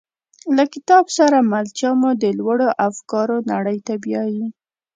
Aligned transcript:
له 0.55 0.63
کتاب 0.73 1.05
سره 1.17 1.37
ملتیا 1.51 1.91
مو 1.99 2.11
د 2.23 2.25
لوړو 2.39 2.69
افکارو 2.87 3.37
نړۍ 3.51 3.77
ته 3.87 3.93
بیایي. 4.03 4.45